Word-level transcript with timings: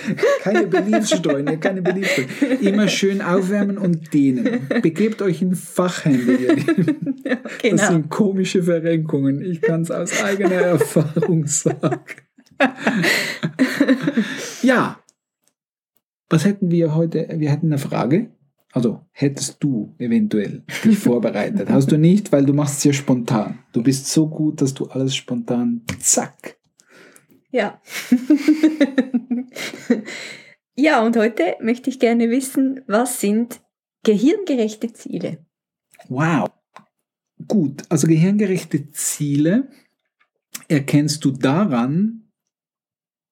keine 0.43 0.67
Beliebsstreune, 0.69 1.59
keine 1.59 1.83
Beliebsstreune. 1.83 2.55
Immer 2.61 2.87
schön 2.89 3.21
aufwärmen 3.21 3.77
und 3.77 4.13
dehnen. 4.15 4.69
Begebt 4.83 5.21
euch 5.21 5.43
in 5.43 5.55
Fachhände, 5.55 6.35
ihr 6.35 6.55
Lieben. 6.55 7.23
genau. 7.61 7.77
Das 7.77 7.89
sind 7.89 8.09
komische 8.11 8.63
Verrenkungen. 8.63 9.43
Ich 9.43 9.61
kann 9.63 9.83
es 9.83 9.91
aus 9.91 10.23
eigener 10.23 10.53
Erfahrung 10.61 11.47
sagen. 11.47 12.01
ja. 14.63 14.99
Was 16.29 16.45
hätten 16.45 16.71
wir 16.71 16.95
heute? 16.95 17.27
Wir 17.37 17.51
hätten 17.51 17.67
eine 17.67 17.79
Frage. 17.79 18.31
Also 18.73 19.05
hättest 19.11 19.63
du 19.63 19.95
eventuell 19.99 20.65
dich 20.85 20.99
vorbereitet. 20.99 21.69
Hast 21.69 21.91
du 21.91 21.99
nicht, 21.99 22.31
weil 22.31 22.45
du 22.45 22.53
machst 22.53 22.79
es 22.79 22.85
ja 22.85 22.93
spontan. 22.93 23.59
Du 23.73 23.83
bist 23.83 24.07
so 24.07 24.29
gut, 24.29 24.61
dass 24.61 24.75
du 24.75 24.87
alles 24.87 25.17
spontan 25.17 25.83
zack. 25.99 26.57
Ja. 27.51 27.81
ja, 30.77 31.03
und 31.05 31.17
heute 31.17 31.57
möchte 31.61 31.91
ich 31.91 31.99
gerne 31.99 32.31
wissen, 32.31 32.83
was 32.87 33.21
sind 33.21 33.61
gehirngerechte 34.05 34.93
Ziele? 34.93 35.45
Wow. 36.09 36.49
Gut, 37.49 37.83
also 37.89 38.07
gehirngerechte 38.07 38.93
Ziele 38.93 39.69
erkennst 40.69 41.25
du 41.25 41.33
daran, 41.33 42.30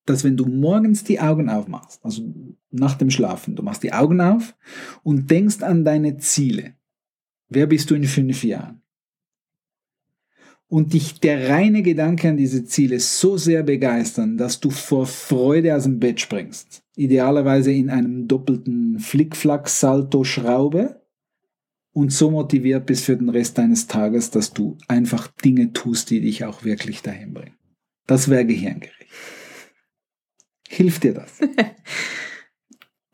dass 0.08 0.24
wenn 0.24 0.36
du 0.36 0.46
morgens 0.46 1.04
die 1.04 1.20
Augen 1.20 1.48
aufmachst, 1.48 2.04
also 2.04 2.22
nach 2.70 2.94
dem 2.94 3.10
Schlafen, 3.10 3.56
du 3.56 3.62
machst 3.62 3.82
die 3.82 3.92
Augen 3.92 4.20
auf 4.20 4.54
und 5.02 5.30
denkst 5.30 5.62
an 5.62 5.84
deine 5.84 6.18
Ziele. 6.18 6.74
Wer 7.48 7.66
bist 7.66 7.90
du 7.90 7.94
in 7.94 8.04
fünf 8.04 8.44
Jahren? 8.44 8.82
Und 10.70 10.92
dich 10.92 11.18
der 11.20 11.48
reine 11.48 11.82
Gedanke 11.82 12.28
an 12.28 12.36
diese 12.36 12.66
Ziele 12.66 13.00
so 13.00 13.38
sehr 13.38 13.62
begeistern, 13.62 14.36
dass 14.36 14.60
du 14.60 14.68
vor 14.68 15.06
Freude 15.06 15.74
aus 15.74 15.84
dem 15.84 15.98
Bett 15.98 16.20
springst. 16.20 16.82
Idealerweise 16.94 17.72
in 17.72 17.88
einem 17.88 18.28
doppelten 18.28 18.98
Flickflack-Salto-Schraube 18.98 21.00
und 21.92 22.12
so 22.12 22.30
motiviert 22.30 22.84
bist 22.84 23.04
für 23.04 23.16
den 23.16 23.30
Rest 23.30 23.56
deines 23.56 23.86
Tages, 23.86 24.30
dass 24.30 24.52
du 24.52 24.76
einfach 24.88 25.28
Dinge 25.28 25.72
tust, 25.72 26.10
die 26.10 26.20
dich 26.20 26.44
auch 26.44 26.64
wirklich 26.64 27.00
dahin 27.00 27.32
bringen. 27.32 27.56
Das 28.06 28.28
wäre 28.28 28.44
gehirngerecht. 28.44 28.97
Hilft 30.68 31.02
dir 31.04 31.14
das? 31.14 31.40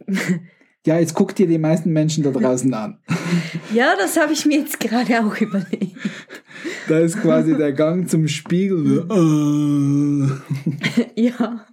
ja, 0.87 0.99
jetzt 0.99 1.15
guckt 1.15 1.39
dir 1.39 1.47
die 1.47 1.59
meisten 1.59 1.93
Menschen 1.93 2.25
da 2.25 2.31
draußen 2.31 2.73
an. 2.75 2.99
Ja, 3.73 3.97
das 3.97 4.17
habe 4.17 4.33
ich 4.33 4.47
mir 4.47 4.61
jetzt 4.61 4.79
gerade 4.79 5.21
auch 5.21 5.37
überlegt. 5.41 5.97
Da 6.87 7.01
ist 7.01 7.21
quasi 7.21 7.57
der 7.57 7.73
Gang 7.73 8.09
zum 8.09 8.29
Spiegel. 8.29 9.09
ja. 11.17 11.67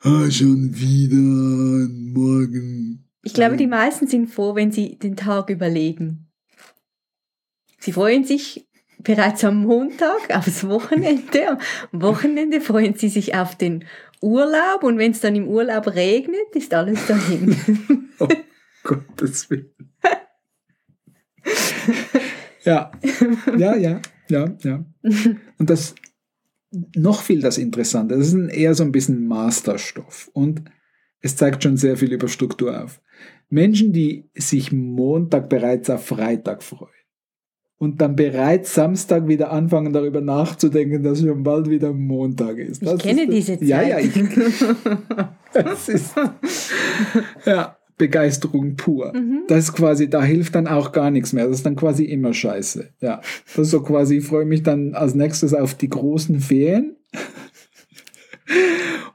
Ah, 0.00 0.30
schon 0.30 0.70
wieder 0.72 1.88
morgen. 1.90 3.08
Ich 3.24 3.34
glaube, 3.34 3.56
die 3.56 3.66
meisten 3.66 4.06
sind 4.06 4.28
froh, 4.28 4.54
wenn 4.54 4.70
sie 4.70 4.96
den 4.98 5.16
Tag 5.16 5.50
überlegen. 5.50 6.28
Sie 7.80 7.90
freuen 7.90 8.24
sich 8.24 8.67
bereits 8.98 9.44
am 9.44 9.62
Montag 9.64 10.30
aufs 10.30 10.66
Wochenende. 10.66 11.58
Am 11.92 12.02
Wochenende 12.02 12.60
freuen 12.60 12.94
sie 12.94 13.08
sich 13.08 13.34
auf 13.34 13.56
den 13.56 13.84
Urlaub 14.20 14.82
und 14.82 14.98
wenn 14.98 15.12
es 15.12 15.20
dann 15.20 15.36
im 15.36 15.48
Urlaub 15.48 15.86
regnet, 15.94 16.54
ist 16.54 16.74
alles 16.74 17.06
dahin. 17.06 17.56
oh 18.18 18.28
Gottes 18.82 19.48
Willen. 19.50 19.70
ja, 22.64 22.90
ja, 23.56 23.76
ja, 23.76 24.00
ja, 24.28 24.56
ja. 24.62 24.84
Und 25.58 25.70
das 25.70 25.94
noch 26.70 27.22
viel 27.22 27.40
das 27.40 27.58
Interessante, 27.58 28.16
das 28.16 28.32
ist 28.32 28.50
eher 28.50 28.74
so 28.74 28.84
ein 28.84 28.92
bisschen 28.92 29.26
Masterstoff 29.26 30.30
und 30.34 30.62
es 31.20 31.36
zeigt 31.36 31.62
schon 31.62 31.76
sehr 31.76 31.96
viel 31.96 32.12
über 32.12 32.28
Struktur 32.28 32.84
auf. 32.84 33.00
Menschen, 33.48 33.92
die 33.92 34.28
sich 34.34 34.72
Montag 34.72 35.48
bereits 35.48 35.88
auf 35.88 36.06
Freitag 36.06 36.62
freuen 36.62 36.97
und 37.78 38.00
dann 38.00 38.16
bereits 38.16 38.74
Samstag 38.74 39.28
wieder 39.28 39.52
anfangen 39.52 39.92
darüber 39.92 40.20
nachzudenken, 40.20 41.02
dass 41.02 41.20
schon 41.20 41.42
bald 41.44 41.70
wieder 41.70 41.92
Montag 41.92 42.58
ist. 42.58 42.84
Das 42.84 42.94
ich 42.94 43.02
kenne 43.02 43.22
ist, 43.22 43.32
diese 43.32 43.58
Zeit. 43.58 43.68
Ja, 43.68 43.82
ja, 43.82 43.98
ich, 44.00 44.12
das 45.52 45.88
ist 45.88 46.14
ja 47.46 47.76
Begeisterung 47.96 48.76
pur. 48.76 49.12
Mhm. 49.14 49.42
Das 49.48 49.64
ist 49.64 49.72
quasi, 49.74 50.10
da 50.10 50.22
hilft 50.22 50.54
dann 50.54 50.66
auch 50.66 50.92
gar 50.92 51.10
nichts 51.10 51.32
mehr. 51.32 51.46
Das 51.46 51.58
ist 51.58 51.66
dann 51.66 51.76
quasi 51.76 52.04
immer 52.04 52.32
Scheiße. 52.32 52.90
Ja, 53.00 53.20
das 53.46 53.58
ist 53.58 53.70
so 53.70 53.82
quasi. 53.82 54.18
Ich 54.18 54.24
freue 54.24 54.44
mich 54.44 54.62
dann 54.62 54.94
als 54.94 55.14
nächstes 55.14 55.54
auf 55.54 55.74
die 55.74 55.88
großen 55.88 56.40
Ferien. 56.40 56.96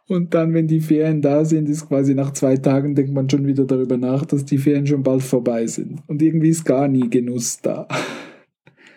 Und 0.07 0.34
dann, 0.34 0.53
wenn 0.53 0.68
die 0.68 0.81
Ferien 0.81 1.22
da 1.22 1.44
sind, 1.44 1.69
ist 1.69 1.88
quasi 1.88 2.13
nach 2.13 2.34
zwei 2.34 2.57
Tagen, 2.57 2.94
denkt 2.94 3.13
man 3.13 3.30
schon 3.30 3.47
wieder 3.47 3.66
darüber 3.66 3.97
nach, 3.97 4.25
dass 4.25 4.45
die 4.45 4.57
Ferien 4.57 4.85
schon 4.85 5.01
bald 5.01 5.24
vorbei 5.24 5.66
sind. 5.66 6.01
Und 6.07 6.22
irgendwie 6.22 6.50
ist 6.50 6.66
gar 6.66 6.88
nie 6.88 7.09
Genuss 7.09 7.62
da. 7.62 7.88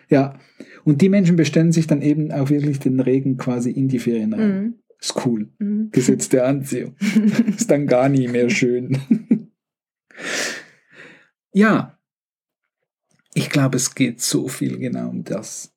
Ja, 0.09 0.39
und 0.83 1.01
die 1.01 1.09
Menschen 1.09 1.35
bestellen 1.35 1.71
sich 1.71 1.87
dann 1.87 2.01
eben 2.01 2.31
auch 2.31 2.49
wirklich 2.49 2.79
den 2.79 2.99
Regen 2.99 3.37
quasi 3.37 3.71
in 3.71 3.87
die 3.87 3.99
Ferien 3.99 4.33
rein. 4.33 4.61
Mhm. 4.61 4.75
Ist 4.99 5.25
cool. 5.25 5.49
Mhm. 5.59 5.89
Gesetz 5.91 6.29
der 6.29 6.47
Anziehung. 6.47 6.95
ist 7.47 7.69
dann 7.69 7.87
gar 7.87 8.09
nie 8.09 8.27
mehr 8.27 8.49
schön. 8.49 8.97
ja, 11.53 11.99
ich 13.33 13.49
glaube, 13.49 13.77
es 13.77 13.93
geht 13.93 14.21
so 14.21 14.47
viel 14.47 14.79
genau 14.79 15.09
um 15.09 15.23
das. 15.23 15.75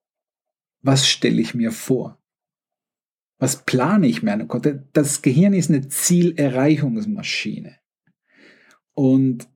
Was 0.80 1.08
stelle 1.08 1.40
ich 1.40 1.54
mir 1.54 1.72
vor? 1.72 2.18
Was 3.38 3.64
plane 3.64 4.06
ich 4.06 4.22
mir? 4.22 4.46
Das 4.92 5.22
Gehirn 5.22 5.54
ist 5.54 5.70
eine 5.70 5.88
Zielerreichungsmaschine. 5.88 7.76
Und 8.94 9.48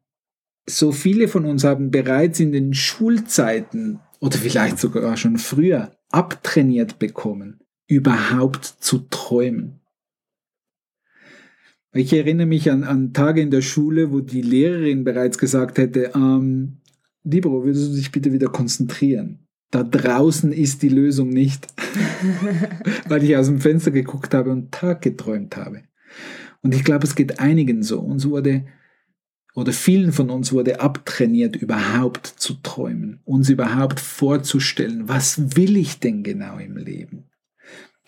so 0.66 0.92
viele 0.92 1.28
von 1.28 1.44
uns 1.44 1.64
haben 1.64 1.90
bereits 1.90 2.40
in 2.40 2.52
den 2.52 2.74
Schulzeiten 2.74 4.00
oder 4.24 4.38
vielleicht 4.38 4.78
sogar 4.78 5.18
schon 5.18 5.36
früher 5.36 5.90
abtrainiert 6.10 6.98
bekommen, 6.98 7.60
überhaupt 7.86 8.64
zu 8.64 9.00
träumen. 9.10 9.80
Ich 11.92 12.10
erinnere 12.14 12.46
mich 12.46 12.70
an, 12.70 12.84
an 12.84 13.12
Tage 13.12 13.42
in 13.42 13.50
der 13.50 13.60
Schule, 13.60 14.12
wo 14.12 14.20
die 14.20 14.40
Lehrerin 14.40 15.04
bereits 15.04 15.36
gesagt 15.36 15.76
hätte, 15.76 16.12
ähm, 16.14 16.78
Libro, 17.22 17.64
würdest 17.64 17.92
du 17.92 17.96
dich 17.96 18.12
bitte 18.12 18.32
wieder 18.32 18.48
konzentrieren? 18.48 19.46
Da 19.70 19.82
draußen 19.82 20.52
ist 20.52 20.82
die 20.82 20.88
Lösung 20.88 21.28
nicht, 21.28 21.66
weil 23.08 23.24
ich 23.24 23.36
aus 23.36 23.48
dem 23.48 23.60
Fenster 23.60 23.90
geguckt 23.90 24.32
habe 24.32 24.52
und 24.52 24.72
Tag 24.72 25.02
geträumt 25.02 25.54
habe. 25.58 25.82
Und 26.62 26.74
ich 26.74 26.82
glaube, 26.82 27.04
es 27.04 27.14
geht 27.14 27.40
einigen 27.40 27.82
so. 27.82 28.00
Uns 28.00 28.26
wurde 28.26 28.64
oder 29.54 29.72
vielen 29.72 30.12
von 30.12 30.30
uns 30.30 30.52
wurde 30.52 30.80
abtrainiert, 30.80 31.56
überhaupt 31.56 32.26
zu 32.26 32.54
träumen, 32.54 33.20
uns 33.24 33.48
überhaupt 33.48 34.00
vorzustellen, 34.00 35.08
was 35.08 35.56
will 35.56 35.76
ich 35.76 36.00
denn 36.00 36.22
genau 36.22 36.58
im 36.58 36.76
Leben? 36.76 37.30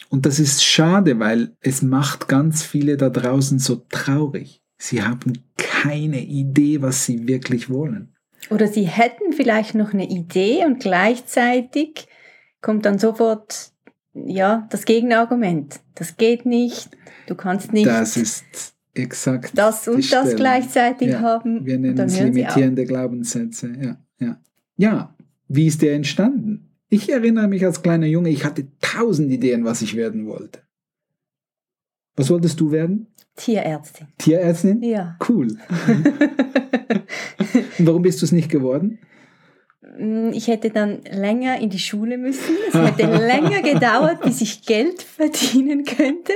Und 0.08 0.26
das 0.26 0.38
ist 0.38 0.64
schade, 0.64 1.18
weil 1.18 1.56
es 1.60 1.82
macht 1.82 2.28
ganz 2.28 2.62
viele 2.62 2.96
da 2.96 3.10
draußen 3.10 3.58
so 3.58 3.82
traurig. 3.90 4.62
Sie 4.78 5.02
haben 5.02 5.44
keine 5.56 6.20
Idee, 6.20 6.82
was 6.82 7.04
sie 7.04 7.26
wirklich 7.26 7.70
wollen. 7.70 8.14
Oder 8.50 8.68
sie 8.68 8.84
hätten 8.84 9.32
vielleicht 9.32 9.74
noch 9.74 9.92
eine 9.92 10.08
Idee 10.08 10.64
und 10.64 10.80
gleichzeitig 10.80 12.06
kommt 12.60 12.84
dann 12.84 12.98
sofort 12.98 13.72
ja, 14.14 14.66
das 14.70 14.84
Gegenargument. 14.84 15.80
Das 15.94 16.16
geht 16.16 16.46
nicht, 16.46 16.90
du 17.26 17.34
kannst 17.34 17.72
nicht. 17.72 17.86
Das 17.86 18.16
ist 18.16 18.75
exakt 18.96 19.52
das 19.54 19.86
und 19.88 20.10
das 20.12 20.36
gleichzeitig 20.36 21.08
ja. 21.08 21.20
haben. 21.20 21.64
Wir 21.64 21.78
nennen 21.78 21.98
es 21.98 22.18
limitierende 22.18 22.84
Glaubenssätze. 22.84 23.72
Ja. 23.80 23.96
Ja. 24.18 24.40
ja, 24.76 25.14
wie 25.48 25.66
ist 25.66 25.82
der 25.82 25.94
entstanden? 25.94 26.70
Ich 26.88 27.10
erinnere 27.10 27.48
mich 27.48 27.64
als 27.64 27.82
kleiner 27.82 28.06
Junge, 28.06 28.30
ich 28.30 28.44
hatte 28.44 28.66
tausend 28.80 29.30
Ideen, 29.30 29.64
was 29.64 29.82
ich 29.82 29.96
werden 29.96 30.26
wollte. 30.26 30.60
Was 32.14 32.30
wolltest 32.30 32.60
du 32.60 32.70
werden? 32.70 33.08
Tierärztin. 33.36 34.08
Tierärztin? 34.18 34.82
Ja. 34.82 35.18
Cool. 35.28 35.48
und 37.78 37.86
warum 37.86 38.02
bist 38.02 38.22
du 38.22 38.24
es 38.24 38.32
nicht 38.32 38.48
geworden? 38.50 38.98
Mm, 39.98 40.30
ich 40.32 40.48
hätte 40.48 40.70
dann 40.70 41.00
länger 41.10 41.60
in 41.60 41.70
die 41.70 41.78
Schule 41.78 42.18
müssen. 42.18 42.56
Es 42.68 42.74
hätte 42.74 43.06
länger 43.06 43.62
gedauert, 43.62 44.22
bis 44.22 44.40
ich 44.40 44.62
Geld 44.66 45.02
verdienen 45.02 45.84
könnte. 45.84 46.32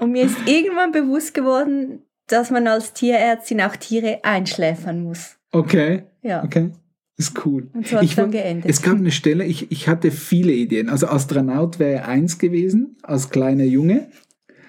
Und 0.00 0.12
mir 0.12 0.24
ist 0.24 0.36
irgendwann 0.46 0.92
bewusst 0.92 1.34
geworden, 1.34 2.02
dass 2.26 2.50
man 2.50 2.66
als 2.66 2.92
Tierärztin 2.92 3.60
auch 3.60 3.76
Tiere 3.76 4.20
einschläfern 4.22 5.02
muss. 5.02 5.36
Okay. 5.50 6.04
Ja. 6.22 6.44
Okay. 6.44 6.70
Ist 7.18 7.44
cool. 7.44 7.68
Und 7.74 7.86
so 7.86 7.96
hat 7.96 8.04
es 8.04 8.10
Ich 8.10 8.16
dann 8.16 8.30
geendet. 8.30 8.70
Es 8.70 8.82
gab 8.82 8.96
eine 8.96 9.10
Stelle, 9.10 9.44
ich, 9.44 9.70
ich 9.70 9.86
hatte 9.86 10.10
viele 10.10 10.52
Ideen. 10.52 10.88
Also 10.88 11.08
Astronaut 11.08 11.78
wäre 11.78 12.06
eins 12.06 12.38
gewesen, 12.38 12.96
als 13.02 13.30
kleiner 13.30 13.64
Junge. 13.64 14.08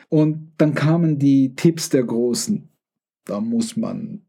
Und 0.10 0.52
dann 0.58 0.76
kamen 0.76 1.18
die 1.20 1.56
Tipps 1.56 1.90
der 1.90 2.04
Großen. 2.04 2.70
Da 3.26 3.40
muss 3.40 3.78
man 3.78 4.23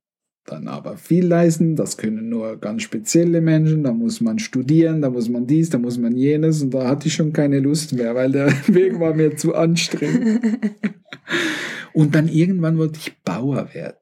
dann 0.46 0.68
aber 0.68 0.96
viel 0.96 1.26
leisten. 1.26 1.76
Das 1.76 1.96
können 1.96 2.28
nur 2.28 2.58
ganz 2.58 2.82
spezielle 2.82 3.40
Menschen. 3.40 3.82
Da 3.82 3.92
muss 3.92 4.20
man 4.20 4.38
studieren, 4.38 5.00
da 5.00 5.10
muss 5.10 5.28
man 5.28 5.46
dies, 5.46 5.70
da 5.70 5.78
muss 5.78 5.98
man 5.98 6.16
jenes. 6.16 6.62
Und 6.62 6.72
da 6.72 6.86
hatte 6.86 7.08
ich 7.08 7.14
schon 7.14 7.32
keine 7.32 7.60
Lust 7.60 7.92
mehr, 7.92 8.14
weil 8.14 8.32
der 8.32 8.46
Weg 8.66 9.00
war 9.00 9.14
mir 9.14 9.36
zu 9.36 9.54
anstrengend. 9.54 10.40
Und 11.92 12.14
dann 12.14 12.28
irgendwann 12.28 12.76
wollte 12.76 12.98
ich 12.98 13.16
Bauer 13.22 13.72
werden. 13.72 13.96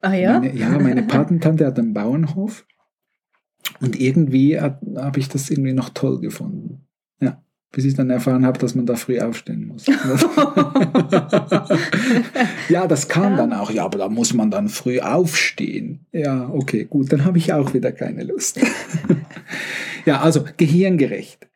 ah 0.00 0.14
ja? 0.14 0.40
Meine, 0.40 0.56
ja, 0.56 0.78
meine 0.78 1.02
Patentante 1.02 1.66
hat 1.66 1.78
einen 1.78 1.92
Bauernhof 1.92 2.64
und 3.80 4.00
irgendwie 4.00 4.58
habe 4.58 5.18
ich 5.18 5.28
das 5.28 5.50
irgendwie 5.50 5.74
noch 5.74 5.90
toll 5.90 6.20
gefunden. 6.20 6.87
Bis 7.70 7.84
ich 7.84 7.94
dann 7.94 8.08
erfahren 8.08 8.46
habe, 8.46 8.58
dass 8.58 8.74
man 8.74 8.86
da 8.86 8.96
früh 8.96 9.20
aufstehen 9.20 9.66
muss. 9.66 9.84
ja, 12.68 12.86
das 12.86 13.08
kam 13.08 13.32
Ja. 13.32 13.36
dann 13.36 13.52
auch. 13.52 13.70
Ja, 13.70 13.84
aber 13.84 13.98
da 13.98 14.08
muss 14.08 14.32
man 14.32 14.50
dann 14.50 14.68
früh 14.70 15.00
aufstehen. 15.00 16.06
Ja, 16.12 16.48
okay, 16.48 16.84
gut, 16.84 17.12
dann 17.12 17.24
habe 17.26 17.36
ich 17.38 17.52
auch 17.52 17.74
wieder 17.74 17.92
keine 17.92 18.24
Lust. 18.24 18.58
ja, 20.06 20.20
also 20.20 20.44
gehirngerecht. 20.56 21.46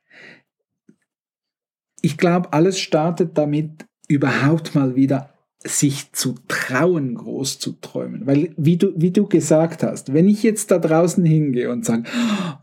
Ich 2.02 2.18
glaube, 2.18 2.52
alles 2.52 2.78
startet 2.78 3.38
damit, 3.38 3.86
überhaupt 4.08 4.74
mal 4.74 4.94
wieder 4.96 5.30
sich 5.64 6.10
zu 6.12 6.34
trauen, 6.48 7.14
groß 7.14 7.60
zu 7.60 7.72
träumen. 7.80 8.26
Weil, 8.26 8.52
wie 8.56 8.76
du, 8.76 8.92
wie 8.96 9.12
du 9.12 9.28
gesagt 9.28 9.84
hast, 9.84 10.12
wenn 10.12 10.28
ich 10.28 10.42
jetzt 10.42 10.72
da 10.72 10.78
draußen 10.78 11.24
hingehe 11.24 11.70
und 11.70 11.84
sage, 11.84 12.02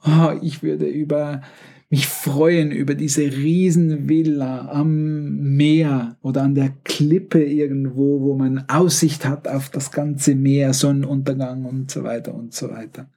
oh, 0.06 0.34
ich 0.42 0.62
würde 0.62 0.86
über 0.86 1.42
mich 1.90 2.08
freuen 2.08 2.72
über 2.72 2.94
diese 2.94 3.24
Riesenvilla 3.24 4.70
am 4.72 5.56
Meer 5.56 6.18
oder 6.22 6.44
an 6.44 6.54
der 6.54 6.70
Klippe 6.84 7.44
irgendwo, 7.44 8.22
wo 8.22 8.36
man 8.36 8.66
Aussicht 8.68 9.26
hat 9.26 9.48
auf 9.48 9.70
das 9.70 9.92
ganze 9.92 10.36
Meer, 10.36 10.74
Sonnenuntergang 10.74 11.66
und 11.66 11.90
so 11.90 12.04
weiter 12.04 12.36
und 12.36 12.54
so 12.54 12.70
weiter. 12.70 13.10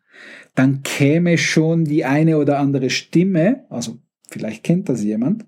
Dann 0.55 0.83
käme 0.83 1.37
schon 1.37 1.85
die 1.85 2.07
eine 2.07 2.39
oder 2.39 2.59
andere 2.59 2.89
Stimme, 2.89 3.67
also 3.69 3.99
vielleicht 4.29 4.65
kennt 4.65 4.89
das 4.89 5.03
jemand, 5.03 5.45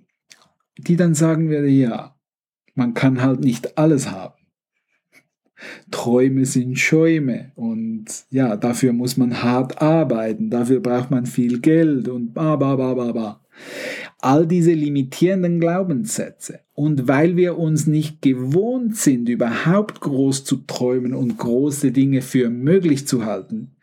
die 0.76 0.96
dann 0.96 1.14
sagen 1.14 1.48
würde, 1.48 1.68
ja, 1.68 2.14
man 2.74 2.92
kann 2.92 3.22
halt 3.22 3.40
nicht 3.40 3.78
alles 3.78 4.10
haben. 4.10 4.34
Träume 5.90 6.44
sind 6.46 6.78
Schäume 6.78 7.52
und 7.54 8.06
ja, 8.30 8.56
dafür 8.56 8.92
muss 8.92 9.16
man 9.16 9.42
hart 9.42 9.80
arbeiten, 9.80 10.50
dafür 10.50 10.80
braucht 10.80 11.10
man 11.10 11.26
viel 11.26 11.60
Geld 11.60 12.08
und 12.08 12.34
ba, 12.34 12.56
ba, 12.56 12.76
ba, 12.76 12.94
ba, 12.94 13.12
ba. 13.12 13.40
All 14.20 14.46
diese 14.46 14.72
limitierenden 14.72 15.60
Glaubenssätze. 15.60 16.60
Und 16.72 17.06
weil 17.06 17.36
wir 17.36 17.56
uns 17.56 17.86
nicht 17.86 18.20
gewohnt 18.20 18.96
sind, 18.96 19.28
überhaupt 19.28 20.00
groß 20.00 20.44
zu 20.44 20.56
träumen 20.66 21.14
und 21.14 21.38
große 21.38 21.92
Dinge 21.92 22.20
für 22.20 22.50
möglich 22.50 23.06
zu 23.06 23.24
halten, 23.24 23.76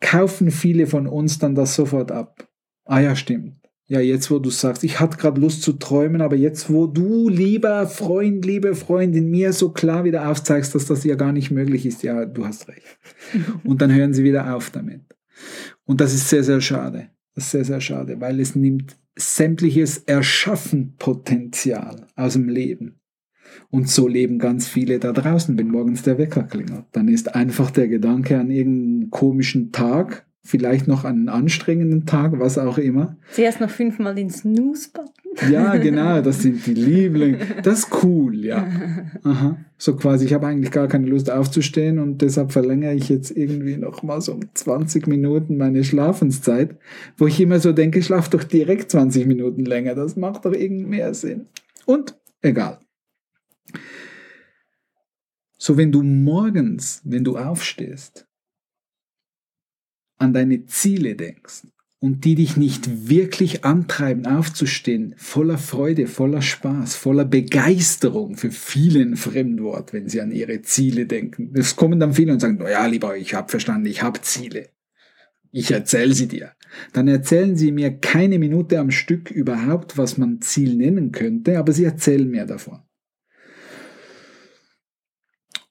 kaufen 0.00 0.50
viele 0.50 0.86
von 0.86 1.06
uns 1.06 1.38
dann 1.38 1.54
das 1.54 1.74
sofort 1.74 2.10
ab. 2.10 2.48
Ah 2.84 3.00
ja, 3.00 3.14
stimmt. 3.14 3.59
Ja, 3.90 3.98
jetzt 3.98 4.30
wo 4.30 4.38
du 4.38 4.50
sagst, 4.50 4.84
ich 4.84 5.00
hatte 5.00 5.16
gerade 5.16 5.40
Lust 5.40 5.62
zu 5.62 5.72
träumen, 5.72 6.20
aber 6.20 6.36
jetzt 6.36 6.70
wo 6.70 6.86
du, 6.86 7.28
lieber 7.28 7.88
Freund, 7.88 8.44
liebe 8.44 8.76
Freundin, 8.76 9.28
mir 9.28 9.52
so 9.52 9.70
klar 9.70 10.04
wieder 10.04 10.28
aufzeigst, 10.28 10.76
dass 10.76 10.86
das 10.86 11.02
ja 11.02 11.16
gar 11.16 11.32
nicht 11.32 11.50
möglich 11.50 11.84
ist, 11.84 12.04
ja, 12.04 12.24
du 12.24 12.46
hast 12.46 12.68
recht. 12.68 13.00
Und 13.64 13.82
dann 13.82 13.92
hören 13.92 14.14
sie 14.14 14.22
wieder 14.22 14.54
auf 14.54 14.70
damit. 14.70 15.00
Und 15.86 16.00
das 16.00 16.14
ist 16.14 16.28
sehr, 16.28 16.44
sehr 16.44 16.60
schade. 16.60 17.08
Das 17.34 17.46
ist 17.46 17.50
sehr, 17.50 17.64
sehr 17.64 17.80
schade, 17.80 18.20
weil 18.20 18.38
es 18.38 18.54
nimmt 18.54 18.96
sämtliches 19.18 19.98
Erschaffen-Potenzial 19.98 22.06
aus 22.14 22.34
dem 22.34 22.48
Leben. 22.48 23.00
Und 23.70 23.88
so 23.88 24.06
leben 24.06 24.38
ganz 24.38 24.68
viele 24.68 25.00
da 25.00 25.10
draußen, 25.10 25.58
wenn 25.58 25.66
morgens 25.66 26.04
der 26.04 26.16
Wecker 26.16 26.44
klingelt. 26.44 26.84
Dann 26.92 27.08
ist 27.08 27.34
einfach 27.34 27.72
der 27.72 27.88
Gedanke 27.88 28.38
an 28.38 28.52
irgendeinen 28.52 29.10
komischen 29.10 29.72
Tag, 29.72 30.29
vielleicht 30.42 30.88
noch 30.88 31.04
an 31.04 31.16
einen 31.16 31.28
anstrengenden 31.28 32.06
Tag, 32.06 32.38
was 32.38 32.58
auch 32.58 32.78
immer. 32.78 33.16
Zuerst 33.32 33.60
noch 33.60 33.70
fünfmal 33.70 34.14
den 34.14 34.30
Snooze-Button. 34.30 35.52
Ja, 35.52 35.76
genau, 35.76 36.20
das 36.22 36.42
sind 36.42 36.66
die 36.66 36.74
Lieblinge. 36.74 37.38
Das 37.62 37.80
ist 37.80 38.02
cool, 38.02 38.44
ja. 38.44 38.66
Aha. 39.22 39.58
So 39.76 39.96
quasi, 39.96 40.24
ich 40.24 40.34
habe 40.34 40.46
eigentlich 40.46 40.70
gar 40.70 40.88
keine 40.88 41.06
Lust 41.06 41.30
aufzustehen 41.30 41.98
und 41.98 42.22
deshalb 42.22 42.52
verlängere 42.52 42.94
ich 42.94 43.08
jetzt 43.08 43.36
irgendwie 43.36 43.76
noch 43.76 44.02
mal 44.02 44.20
so 44.20 44.32
um 44.32 44.40
20 44.52 45.06
Minuten 45.06 45.56
meine 45.56 45.84
Schlafenszeit, 45.84 46.76
wo 47.16 47.26
ich 47.26 47.40
immer 47.40 47.60
so 47.60 47.72
denke, 47.72 48.02
schlaf 48.02 48.28
doch 48.28 48.42
direkt 48.42 48.90
20 48.90 49.26
Minuten 49.26 49.64
länger, 49.64 49.94
das 49.94 50.16
macht 50.16 50.44
doch 50.46 50.52
irgendwie 50.52 50.86
mehr 50.86 51.14
Sinn. 51.14 51.46
Und 51.86 52.18
egal. 52.42 52.80
So, 55.58 55.76
wenn 55.76 55.92
du 55.92 56.02
morgens, 56.02 57.02
wenn 57.04 57.22
du 57.22 57.36
aufstehst, 57.36 58.26
an 60.20 60.32
deine 60.32 60.66
Ziele 60.66 61.16
denkst 61.16 61.62
und 62.00 62.24
die 62.24 62.34
dich 62.34 62.56
nicht 62.56 63.08
wirklich 63.08 63.64
antreiben, 63.64 64.26
aufzustehen, 64.26 65.14
voller 65.18 65.58
Freude, 65.58 66.06
voller 66.06 66.40
Spaß, 66.40 66.96
voller 66.96 67.26
Begeisterung 67.26 68.36
für 68.36 68.50
vielen 68.50 69.16
Fremdwort, 69.16 69.92
wenn 69.92 70.08
sie 70.08 70.20
an 70.20 70.30
ihre 70.30 70.62
Ziele 70.62 71.06
denken. 71.06 71.52
Es 71.54 71.76
kommen 71.76 72.00
dann 72.00 72.14
viele 72.14 72.32
und 72.32 72.40
sagen, 72.40 72.58
ja, 72.62 72.86
lieber, 72.86 73.16
ich 73.16 73.34
habe 73.34 73.50
verstanden, 73.50 73.86
ich 73.86 74.02
habe 74.02 74.20
Ziele. 74.22 74.70
Ich 75.52 75.70
erzähle 75.72 76.14
sie 76.14 76.28
dir. 76.28 76.52
Dann 76.92 77.08
erzählen 77.08 77.56
sie 77.56 77.72
mir 77.72 77.90
keine 77.98 78.38
Minute 78.38 78.78
am 78.78 78.90
Stück 78.90 79.30
überhaupt, 79.30 79.98
was 79.98 80.16
man 80.16 80.40
Ziel 80.40 80.76
nennen 80.76 81.12
könnte, 81.12 81.58
aber 81.58 81.72
sie 81.72 81.84
erzählen 81.84 82.30
mir 82.30 82.46
davon. 82.46 82.80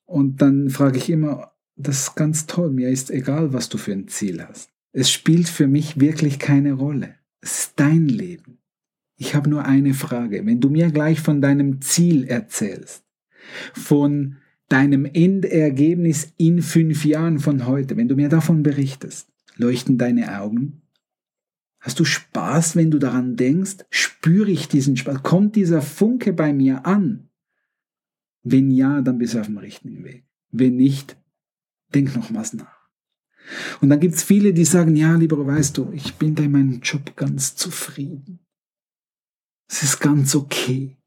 Und 0.06 0.42
dann 0.42 0.70
frage 0.70 0.98
ich 0.98 1.10
immer, 1.10 1.54
das 1.80 2.02
ist 2.02 2.16
ganz 2.16 2.46
toll, 2.46 2.72
mir 2.72 2.90
ist 2.90 3.10
egal, 3.10 3.54
was 3.54 3.70
du 3.70 3.78
für 3.78 3.94
ein 3.94 4.08
Ziel 4.10 4.44
hast. 4.44 4.70
Es 4.92 5.10
spielt 5.10 5.48
für 5.48 5.68
mich 5.68 6.00
wirklich 6.00 6.38
keine 6.38 6.74
Rolle. 6.74 7.16
Es 7.42 7.60
ist 7.60 7.74
dein 7.78 8.10
Leben. 8.10 8.58
Ich 9.16 9.34
habe 9.34 9.50
nur 9.50 9.66
eine 9.66 9.94
Frage. 9.94 10.46
Wenn 10.46 10.60
du 10.60 10.70
mir 10.70 10.92
gleich 10.92 11.22
von 11.22 11.42
deinem 11.42 11.82
Ziel 11.82 12.26
erzählst, 12.26 13.06
von 13.74 14.38
deinem 14.68 15.06
Endergebnis 15.06 16.34
in 16.38 16.62
fünf 16.62 17.06
Jahren 17.06 17.40
von 17.40 17.66
heute, 17.66 17.96
wenn 17.98 18.08
du 18.08 18.16
mir 18.16 18.30
davon 18.30 18.62
berichtest, 18.62 19.30
leuchten 19.56 19.98
deine 19.98 20.40
Augen? 20.40 20.82
Hast 21.80 22.00
du 22.00 22.06
Spaß, 22.06 22.76
wenn 22.76 22.92
du 22.92 23.00
daran 23.00 23.38
denkst? 23.38 23.86
Spüre 23.90 24.52
ich 24.52 24.68
diesen 24.68 24.98
Spaß? 24.98 25.24
Kommt 25.24 25.56
dieser 25.56 25.82
Funke 25.82 26.34
bei 26.34 26.52
mir 26.52 26.86
an? 26.86 27.30
Wenn 28.44 28.70
ja, 28.70 29.02
dann 29.02 29.18
bist 29.18 29.34
du 29.34 29.40
auf 29.40 29.48
dem 29.48 29.58
richtigen 29.58 30.04
Weg. 30.04 30.26
Wenn 30.52 30.76
nicht, 30.76 31.19
denk 31.94 32.16
nochmals 32.16 32.54
nach. 32.54 32.80
Und 33.82 33.90
dann 33.90 34.00
gibt 34.00 34.16
es 34.16 34.24
viele, 34.24 34.54
die 34.54 34.66
sagen, 34.66 34.96
ja, 34.96 35.16
lieber 35.16 35.46
weißt 35.46 35.78
du, 35.78 35.92
ich 35.94 36.16
bin 36.16 36.36
da 36.36 36.44
in 36.44 36.52
meinem 36.52 36.80
Job 36.82 37.16
ganz 37.16 37.56
zufrieden. 37.56 38.40
Es 39.68 39.84
ist 39.84 40.00
ganz 40.00 40.36
okay. 40.36 40.98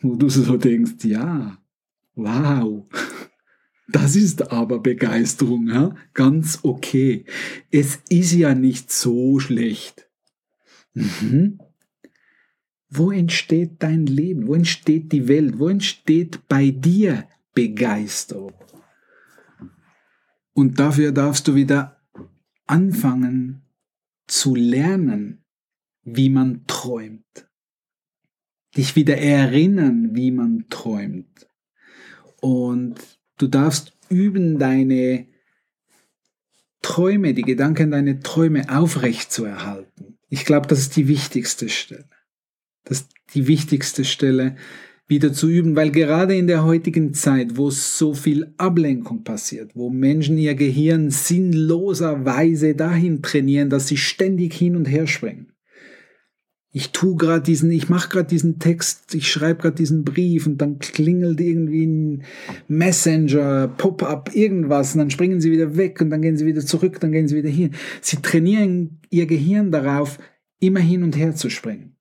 Wo 0.00 0.14
du 0.14 0.28
so 0.28 0.56
denkst, 0.56 1.04
ja, 1.04 1.58
wow, 2.14 2.86
das 3.88 4.16
ist 4.16 4.50
aber 4.52 4.80
Begeisterung, 4.80 5.68
ja? 5.68 5.94
ganz 6.14 6.60
okay. 6.62 7.24
Es 7.70 7.98
ist 8.08 8.32
ja 8.32 8.54
nicht 8.54 8.90
so 8.92 9.38
schlecht. 9.38 10.08
Mhm. 10.94 11.60
Wo 12.90 13.10
entsteht 13.10 13.82
dein 13.82 14.06
Leben? 14.06 14.46
Wo 14.46 14.54
entsteht 14.54 15.12
die 15.12 15.28
Welt? 15.28 15.58
Wo 15.58 15.68
entsteht 15.68 16.48
bei 16.48 16.70
dir 16.70 17.28
Begeisterung? 17.54 18.54
Und 20.58 20.80
dafür 20.80 21.12
darfst 21.12 21.46
du 21.46 21.54
wieder 21.54 22.02
anfangen 22.66 23.62
zu 24.26 24.56
lernen, 24.56 25.44
wie 26.02 26.30
man 26.30 26.66
träumt. 26.66 27.48
Dich 28.76 28.96
wieder 28.96 29.18
erinnern, 29.18 30.16
wie 30.16 30.32
man 30.32 30.66
träumt. 30.68 31.46
Und 32.40 32.96
du 33.36 33.46
darfst 33.46 33.96
üben, 34.08 34.58
deine 34.58 35.28
Träume, 36.82 37.34
die 37.34 37.42
Gedanken, 37.42 37.92
deine 37.92 38.18
Träume 38.18 38.68
aufrecht 38.68 39.30
zu 39.30 39.44
erhalten. 39.44 40.18
Ich 40.28 40.44
glaube, 40.44 40.66
das 40.66 40.80
ist 40.80 40.96
die 40.96 41.06
wichtigste 41.06 41.68
Stelle. 41.68 42.10
Das 42.82 43.02
ist 43.02 43.12
die 43.32 43.46
wichtigste 43.46 44.04
Stelle, 44.04 44.56
wieder 45.08 45.32
zu 45.32 45.48
üben, 45.48 45.74
weil 45.74 45.90
gerade 45.90 46.36
in 46.36 46.46
der 46.46 46.64
heutigen 46.64 47.14
Zeit, 47.14 47.56
wo 47.56 47.70
so 47.70 48.12
viel 48.12 48.52
Ablenkung 48.58 49.24
passiert, 49.24 49.74
wo 49.74 49.88
Menschen 49.88 50.36
ihr 50.36 50.54
Gehirn 50.54 51.10
sinnloserweise 51.10 52.74
dahin 52.74 53.22
trainieren, 53.22 53.70
dass 53.70 53.88
sie 53.88 53.96
ständig 53.96 54.52
hin 54.52 54.76
und 54.76 54.84
her 54.84 55.06
springen. 55.06 55.52
Ich 56.70 56.90
tu 56.92 57.16
gerade 57.16 57.42
diesen, 57.42 57.70
ich 57.70 57.88
mache 57.88 58.10
gerade 58.10 58.28
diesen 58.28 58.58
Text, 58.58 59.14
ich 59.14 59.32
schreibe 59.32 59.62
gerade 59.62 59.76
diesen 59.76 60.04
Brief 60.04 60.46
und 60.46 60.58
dann 60.58 60.78
klingelt 60.78 61.40
irgendwie 61.40 61.86
ein 61.86 62.24
Messenger, 62.68 63.68
Pop-up, 63.68 64.30
irgendwas 64.34 64.92
und 64.92 64.98
dann 64.98 65.10
springen 65.10 65.40
sie 65.40 65.50
wieder 65.50 65.78
weg 65.78 66.02
und 66.02 66.10
dann 66.10 66.20
gehen 66.20 66.36
sie 66.36 66.44
wieder 66.44 66.60
zurück, 66.60 67.00
dann 67.00 67.12
gehen 67.12 67.26
sie 67.26 67.36
wieder 67.36 67.48
hin. 67.48 67.70
Sie 68.02 68.18
trainieren 68.18 69.00
ihr 69.08 69.24
Gehirn 69.26 69.72
darauf, 69.72 70.18
immer 70.60 70.80
hin 70.80 71.02
und 71.02 71.16
her 71.16 71.34
zu 71.34 71.48
springen. 71.48 71.97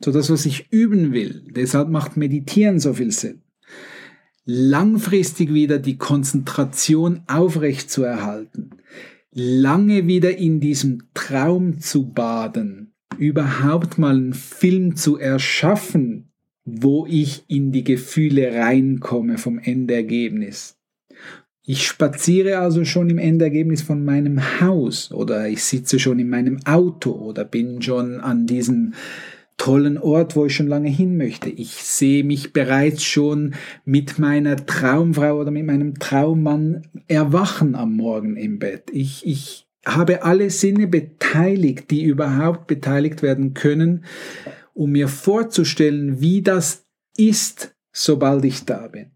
So 0.00 0.12
das, 0.12 0.30
was 0.30 0.46
ich 0.46 0.70
üben 0.70 1.12
will. 1.12 1.42
Deshalb 1.50 1.88
macht 1.88 2.16
Meditieren 2.16 2.78
so 2.78 2.94
viel 2.94 3.10
Sinn. 3.10 3.42
Langfristig 4.44 5.52
wieder 5.52 5.78
die 5.78 5.96
Konzentration 5.96 7.22
aufrecht 7.26 7.90
zu 7.90 8.04
erhalten. 8.04 8.70
Lange 9.32 10.06
wieder 10.06 10.36
in 10.38 10.60
diesem 10.60 11.02
Traum 11.14 11.80
zu 11.80 12.10
baden. 12.10 12.92
Überhaupt 13.18 13.98
mal 13.98 14.16
einen 14.16 14.34
Film 14.34 14.96
zu 14.96 15.18
erschaffen, 15.18 16.30
wo 16.64 17.06
ich 17.06 17.44
in 17.48 17.72
die 17.72 17.84
Gefühle 17.84 18.54
reinkomme 18.54 19.38
vom 19.38 19.58
Endergebnis. 19.58 20.76
Ich 21.64 21.84
spaziere 21.84 22.58
also 22.58 22.84
schon 22.84 23.10
im 23.10 23.18
Endergebnis 23.18 23.82
von 23.82 24.04
meinem 24.04 24.60
Haus 24.60 25.10
oder 25.10 25.48
ich 25.48 25.64
sitze 25.64 25.98
schon 25.98 26.20
in 26.20 26.28
meinem 26.28 26.64
Auto 26.64 27.10
oder 27.10 27.44
bin 27.44 27.82
schon 27.82 28.20
an 28.20 28.46
diesem 28.46 28.94
tollen 29.56 29.98
Ort, 29.98 30.36
wo 30.36 30.46
ich 30.46 30.54
schon 30.54 30.66
lange 30.66 30.88
hin 30.88 31.16
möchte. 31.16 31.48
Ich 31.50 31.72
sehe 31.82 32.24
mich 32.24 32.52
bereits 32.52 33.02
schon 33.02 33.54
mit 33.84 34.18
meiner 34.18 34.66
Traumfrau 34.66 35.40
oder 35.40 35.50
mit 35.50 35.64
meinem 35.64 35.98
Traummann 35.98 36.82
erwachen 37.08 37.74
am 37.74 37.96
Morgen 37.96 38.36
im 38.36 38.58
Bett. 38.58 38.90
Ich, 38.92 39.26
ich 39.26 39.66
habe 39.84 40.24
alle 40.24 40.50
Sinne 40.50 40.86
beteiligt, 40.86 41.90
die 41.90 42.04
überhaupt 42.04 42.66
beteiligt 42.66 43.22
werden 43.22 43.54
können, 43.54 44.04
um 44.74 44.92
mir 44.92 45.08
vorzustellen, 45.08 46.20
wie 46.20 46.42
das 46.42 46.86
ist, 47.16 47.74
sobald 47.92 48.44
ich 48.44 48.64
da 48.64 48.88
bin. 48.88 49.12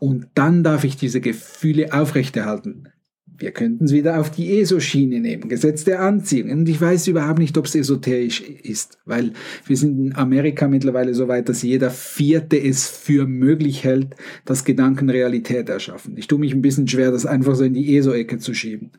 Und 0.00 0.28
dann 0.34 0.62
darf 0.62 0.84
ich 0.84 0.96
diese 0.96 1.20
Gefühle 1.20 1.92
aufrechterhalten 1.92 2.93
wir 3.36 3.50
könnten 3.50 3.84
es 3.84 3.92
wieder 3.92 4.20
auf 4.20 4.30
die 4.30 4.58
ESO-Schiene 4.58 5.20
nehmen, 5.20 5.48
Gesetz 5.48 5.84
der 5.84 6.00
Anziehung. 6.00 6.50
Und 6.50 6.68
ich 6.68 6.80
weiß 6.80 7.08
überhaupt 7.08 7.40
nicht, 7.40 7.58
ob 7.58 7.66
es 7.66 7.74
esoterisch 7.74 8.40
ist, 8.40 8.98
weil 9.04 9.32
wir 9.66 9.76
sind 9.76 9.98
in 9.98 10.14
Amerika 10.14 10.68
mittlerweile 10.68 11.14
so 11.14 11.26
weit, 11.26 11.48
dass 11.48 11.62
jeder 11.62 11.90
Vierte 11.90 12.60
es 12.60 12.86
für 12.86 13.26
möglich 13.26 13.82
hält, 13.82 14.14
dass 14.44 14.64
Gedanken 14.64 15.10
Realität 15.10 15.68
erschaffen. 15.68 16.16
Ich 16.16 16.28
tue 16.28 16.38
mich 16.38 16.54
ein 16.54 16.62
bisschen 16.62 16.86
schwer, 16.86 17.10
das 17.10 17.26
einfach 17.26 17.56
so 17.56 17.64
in 17.64 17.74
die 17.74 17.96
ESO-Ecke 17.96 18.38
zu 18.38 18.54
schieben. 18.54 18.92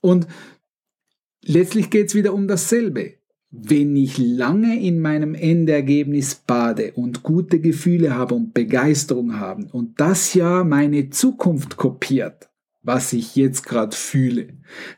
Und 0.00 0.26
letztlich 1.44 1.90
geht 1.90 2.08
es 2.08 2.14
wieder 2.14 2.34
um 2.34 2.48
dasselbe. 2.48 3.14
Wenn 3.50 3.94
ich 3.96 4.16
lange 4.16 4.80
in 4.80 4.98
meinem 5.00 5.34
Endergebnis 5.34 6.34
bade 6.34 6.92
und 6.92 7.22
gute 7.22 7.60
Gefühle 7.60 8.16
habe 8.16 8.34
und 8.34 8.54
Begeisterung 8.54 9.38
habe 9.38 9.66
und 9.72 10.00
das 10.00 10.32
ja 10.32 10.64
meine 10.64 11.10
Zukunft 11.10 11.76
kopiert, 11.76 12.48
was 12.82 13.12
ich 13.12 13.36
jetzt 13.36 13.64
gerade 13.64 13.96
fühle. 13.96 14.48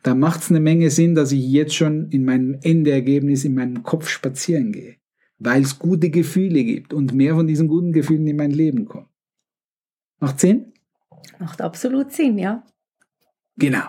Da 0.03 0.15
macht 0.15 0.43
es 0.43 0.51
eine 0.51 0.61
Menge 0.61 0.91
Sinn, 0.91 1.15
dass 1.15 1.33
ich 1.33 1.45
jetzt 1.47 1.75
schon 1.75 2.09
in 2.11 2.25
meinem 2.25 2.59
Endergebnis 2.63 3.45
in 3.45 3.55
meinem 3.55 3.83
Kopf 3.83 4.09
spazieren 4.09 4.73
gehe, 4.73 4.97
weil 5.39 5.63
es 5.63 5.79
gute 5.79 6.11
Gefühle 6.11 6.65
gibt 6.65 6.95
und 6.95 7.13
mehr 7.13 7.35
von 7.35 7.47
diesen 7.47 7.69
guten 7.69 7.93
Gefühlen 7.93 8.27
in 8.27 8.37
mein 8.37 8.53
Leben 8.53 8.87
kommen. 8.87 9.09
Macht 10.19 10.41
Sinn? 10.41 10.73
Macht 11.39 11.61
absolut 11.61 12.13
Sinn, 12.13 12.39
ja. 12.39 12.65
Genau. 13.57 13.85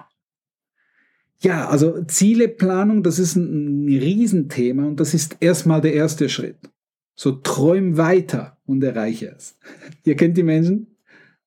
Ja, 1.39 1.67
also 1.67 2.03
Zieleplanung, 2.03 3.03
das 3.03 3.19
ist 3.19 3.35
ein, 3.35 3.85
ein 3.85 3.87
Riesenthema 3.87 4.85
und 4.85 4.99
das 4.99 5.13
ist 5.13 5.37
erstmal 5.39 5.81
der 5.81 5.93
erste 5.93 6.27
Schritt. 6.29 6.57
So 7.15 7.33
träum 7.33 7.97
weiter 7.97 8.57
und 8.65 8.83
erreiche 8.83 9.33
es. 9.35 9.57
Ihr 10.03 10.15
kennt 10.15 10.37
die 10.37 10.43
Menschen, 10.43 10.94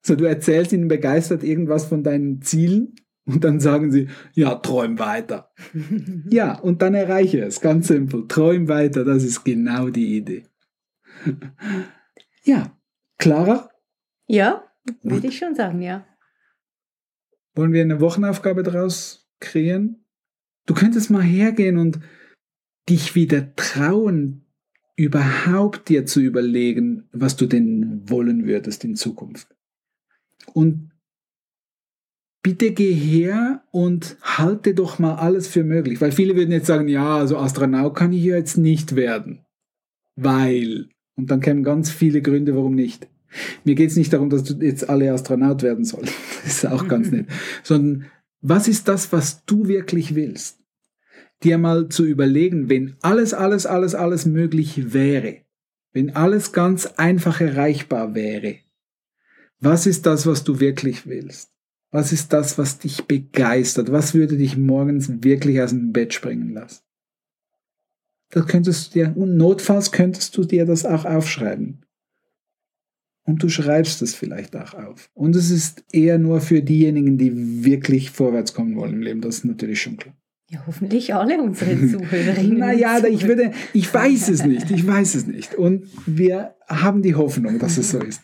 so, 0.09 0.17
du 0.17 0.25
erzählst 0.25 0.73
ihnen 0.73 0.89
begeistert 0.89 1.45
irgendwas 1.45 1.87
von 1.87 2.03
deinen 2.03 2.43
Zielen 2.43 2.97
und 3.29 3.45
dann 3.45 3.61
sagen 3.61 3.93
sie, 3.93 4.09
ja, 4.33 4.55
träum 4.57 4.99
weiter. 4.99 5.53
ja, 6.31 6.59
und 6.59 6.83
dann 6.83 6.95
erreiche 6.95 7.45
es. 7.45 7.61
Ganz 7.61 7.89
simpel. 7.89 8.27
Träum 8.27 8.69
weiter, 8.69 9.05
das 9.05 9.23
ist 9.23 9.45
genau 9.45 9.91
die 9.91 10.17
Idee. 10.17 10.45
ja, 12.43 12.77
Clara? 13.19 13.71
Ja, 14.27 14.65
würde 15.03 15.27
ich 15.27 15.39
schon 15.39 15.55
sagen, 15.55 15.83
ja. 15.83 16.07
Wollen 17.55 17.73
wir 17.73 17.83
eine 17.83 18.01
Wochenaufgabe 18.01 18.63
daraus 18.63 19.29
kreieren? 19.41 20.05
Du 20.67 20.75
könntest 20.75 21.11
mal 21.11 21.23
hergehen 21.23 21.77
und 21.77 22.01
dich 22.89 23.15
wieder 23.15 23.55
trauen, 23.57 24.47
überhaupt 24.97 25.89
dir 25.89 26.07
zu 26.07 26.21
überlegen, 26.21 27.09
was 27.13 27.37
du 27.37 27.47
denn 27.47 28.09
wollen 28.09 28.47
würdest 28.47 28.85
in 28.85 28.97
Zukunft. 28.97 29.58
Und 30.59 30.91
bitte 32.43 32.73
geh 32.73 32.93
her 32.93 33.63
und 33.71 34.17
halte 34.23 34.75
doch 34.75 34.99
mal 34.99 35.15
alles 35.15 35.47
für 35.47 35.63
möglich. 35.63 36.01
Weil 36.01 36.11
viele 36.11 36.35
würden 36.35 36.51
jetzt 36.51 36.67
sagen, 36.67 36.89
ja, 36.89 37.17
also 37.17 37.39
Astronaut 37.39 37.95
kann 37.95 38.13
ich 38.13 38.25
jetzt 38.25 38.59
nicht 38.59 38.97
werden. 38.97 39.47
Weil. 40.17 40.89
Und 41.15 41.31
dann 41.31 41.41
kämen 41.41 41.63
ganz 41.63 41.93
viele 41.93 42.23
Gründe, 42.23 42.57
warum 42.57 42.75
nicht. 42.75 43.07
Mir 43.63 43.77
geht 43.77 43.91
es 43.91 43.97
nicht 43.97 44.13
darum, 44.13 44.31
dass 44.31 44.43
du 44.43 44.55
jetzt 44.55 44.89
alle 44.89 45.13
Astronaut 45.13 45.63
werden 45.63 45.85
sollst. 45.85 46.13
Das 46.43 46.65
ist 46.65 46.67
auch 46.67 46.89
ganz 46.89 47.09
nett. 47.13 47.27
Sondern 47.63 48.07
was 48.41 48.67
ist 48.67 48.89
das, 48.89 49.13
was 49.13 49.45
du 49.45 49.69
wirklich 49.69 50.17
willst? 50.17 50.59
Dir 51.45 51.57
mal 51.57 51.89
zu 51.89 52.05
überlegen, 52.05 52.69
wenn 52.69 52.97
alles, 53.01 53.33
alles, 53.33 53.65
alles, 53.65 53.95
alles 53.95 54.27
möglich 54.27 54.93
wäre, 54.93 55.37
wenn 55.93 56.17
alles 56.17 56.53
ganz 56.53 56.87
einfach 56.97 57.41
erreichbar 57.41 58.17
wäre, 58.17 58.57
was 59.61 59.87
ist 59.87 60.07
das, 60.07 60.27
was 60.27 60.45
du 60.45 60.61
wirklich 60.61 61.07
willst? 61.07 61.51
Was 61.91 62.13
ist 62.13 62.33
das, 62.33 62.59
was 62.59 62.79
dich 62.79 63.05
begeistert? 63.05 63.91
Was 63.91 64.15
würde 64.15 64.37
dich 64.37 64.57
morgens 64.57 65.23
wirklich 65.23 65.61
aus 65.61 65.71
dem 65.71 65.93
Bett 65.93 66.13
springen 66.13 66.53
lassen? 66.53 66.83
Das 68.31 68.47
könntest 68.47 68.95
du 68.95 68.99
dir, 68.99 69.17
und 69.17 69.37
notfalls 69.37 69.91
könntest 69.91 70.37
du 70.37 70.45
dir 70.45 70.67
das 70.67 70.85
auch 70.85 71.07
aufschreiben. 71.07 71.85
Und 73.25 73.43
du 73.43 73.49
schreibst 73.49 74.03
es 74.03 74.15
vielleicht 74.15 74.55
auch 74.57 74.75
auf. 74.75 75.11
Und 75.15 75.37
es 75.37 75.51
ist 75.51 75.85
eher 75.93 76.19
nur 76.19 76.41
für 76.41 76.63
diejenigen, 76.63 77.19
die 77.19 77.65
wirklich 77.65 78.11
vorwärts 78.11 78.55
kommen 78.55 78.77
wollen 78.77 78.95
im 78.95 79.03
Leben. 79.03 79.21
Das 79.21 79.39
ist 79.39 79.45
natürlich 79.45 79.81
schon 79.83 79.97
klar. 79.97 80.18
Ja, 80.51 80.63
hoffentlich 80.67 81.15
alle 81.15 81.43
unsere 81.43 81.77
Zuhörerinnen. 81.89 82.59
naja, 82.59 83.05
ich 83.07 83.27
würde, 83.27 83.53
ich 83.75 83.93
weiß 83.93 84.31
es 84.31 84.45
nicht, 84.45 84.71
ich 84.71 84.87
weiß 84.87 85.15
es 85.15 85.27
nicht. 85.27 85.55
Und 85.55 85.87
wir 86.07 86.55
haben 86.67 87.03
die 87.03 87.15
Hoffnung, 87.15 87.59
dass 87.59 87.77
es 87.77 87.91
so 87.91 87.99
ist. 87.99 88.23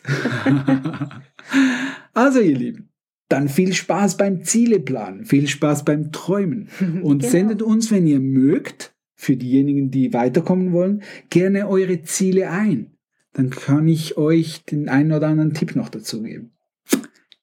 also, 2.13 2.39
ihr 2.39 2.57
Lieben, 2.57 2.89
dann 3.29 3.47
viel 3.47 3.73
Spaß 3.73 4.17
beim 4.17 4.43
Zieleplanen, 4.43 5.25
viel 5.25 5.47
Spaß 5.47 5.85
beim 5.85 6.11
Träumen. 6.11 6.69
Und 7.03 7.19
genau. 7.19 7.31
sendet 7.31 7.61
uns, 7.61 7.91
wenn 7.91 8.07
ihr 8.07 8.19
mögt, 8.19 8.95
für 9.13 9.37
diejenigen, 9.37 9.91
die 9.91 10.13
weiterkommen 10.13 10.73
wollen, 10.73 11.03
gerne 11.29 11.67
eure 11.67 12.01
Ziele 12.03 12.49
ein. 12.49 12.91
Dann 13.33 13.49
kann 13.49 13.87
ich 13.87 14.17
euch 14.17 14.63
den 14.65 14.89
einen 14.89 15.11
oder 15.11 15.27
anderen 15.27 15.53
Tipp 15.53 15.75
noch 15.75 15.89
dazu 15.89 16.23
geben. 16.23 16.51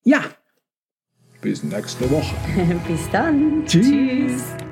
Ja, 0.05 0.23
bis 1.41 1.63
nächste 1.63 2.11
Woche. 2.11 2.35
bis 2.89 3.11
dann. 3.11 3.65
Tschüss. 3.67 3.89
Tschüss. 3.89 4.72